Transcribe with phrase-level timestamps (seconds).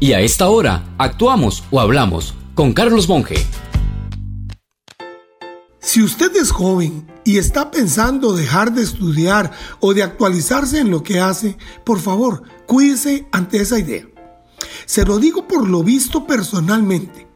[0.00, 3.44] Y a esta hora, actuamos o hablamos con Carlos Monge.
[5.80, 9.50] Si usted es joven y está pensando dejar de estudiar
[9.80, 14.06] o de actualizarse en lo que hace, por favor, cuídese ante esa idea.
[14.86, 17.26] Se lo digo por lo visto personalmente.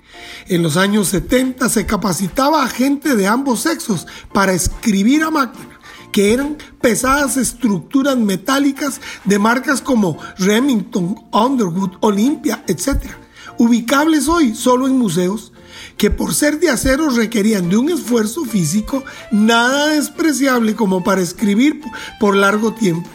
[0.46, 5.71] En los años 70 se capacitaba a gente de ambos sexos para escribir a máquina,
[6.12, 13.10] que eran pesadas estructuras metálicas de marcas como Remington, Underwood, Olympia, etc.,
[13.58, 15.52] ubicables hoy solo en museos,
[15.96, 21.80] que por ser de acero requerían de un esfuerzo físico nada despreciable como para escribir
[22.20, 23.08] por largo tiempo.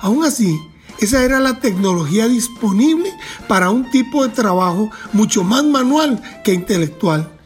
[0.00, 0.58] Aún así,
[1.00, 3.12] esa era la tecnología disponible
[3.48, 7.39] para un tipo de trabajo mucho más manual que intelectual.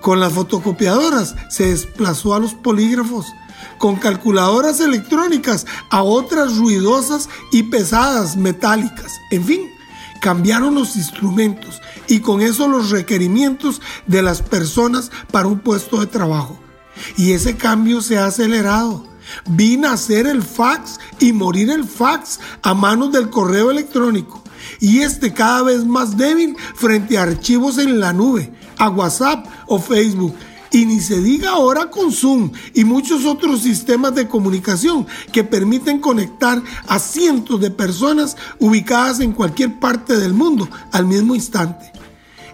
[0.00, 3.26] Con las fotocopiadoras se desplazó a los polígrafos,
[3.78, 9.12] con calculadoras electrónicas a otras ruidosas y pesadas metálicas.
[9.30, 9.60] En fin,
[10.20, 16.06] cambiaron los instrumentos y con eso los requerimientos de las personas para un puesto de
[16.06, 16.58] trabajo.
[17.16, 19.06] Y ese cambio se ha acelerado.
[19.46, 24.42] Vi nacer el fax y morir el fax a manos del correo electrónico.
[24.80, 29.78] Y este cada vez más débil frente a archivos en la nube, a WhatsApp o
[29.78, 30.34] Facebook.
[30.72, 36.00] Y ni se diga ahora con Zoom y muchos otros sistemas de comunicación que permiten
[36.00, 41.92] conectar a cientos de personas ubicadas en cualquier parte del mundo al mismo instante.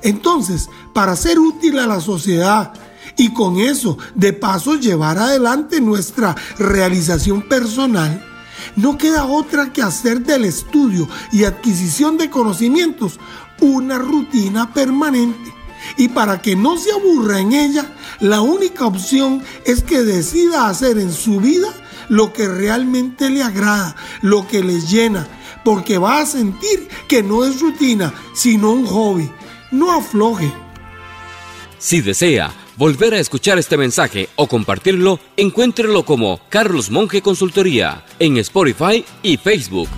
[0.03, 2.73] Entonces, para ser útil a la sociedad,
[3.17, 8.23] y con eso de paso llevar adelante nuestra realización personal,
[8.77, 13.19] no queda otra que hacer del estudio y adquisición de conocimientos
[13.61, 15.56] una rutina permanente.
[15.97, 17.87] Y para que no se aburra en ella,
[18.21, 21.69] la única opción es que decida hacer en su vida
[22.09, 25.27] lo que realmente le agrada, lo que le llena,
[25.65, 29.31] porque va a sentir que no es rutina, sino un hobby.
[29.71, 30.53] No afloje.
[31.79, 38.37] Si desea volver a escuchar este mensaje o compartirlo, encuéntrelo como Carlos Monge Consultoría en
[38.39, 39.89] Spotify y Facebook.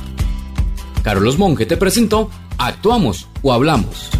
[1.03, 4.18] Carlos Monge te presentó Actuamos o Hablamos.